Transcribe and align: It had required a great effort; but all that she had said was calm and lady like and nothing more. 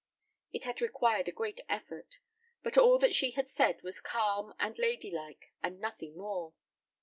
It 0.51 0.63
had 0.63 0.81
required 0.81 1.27
a 1.27 1.31
great 1.31 1.61
effort; 1.69 2.15
but 2.63 2.75
all 2.75 2.97
that 2.97 3.13
she 3.13 3.33
had 3.33 3.47
said 3.51 3.83
was 3.83 3.99
calm 3.99 4.55
and 4.59 4.75
lady 4.79 5.11
like 5.11 5.53
and 5.61 5.79
nothing 5.79 6.17
more. 6.17 6.55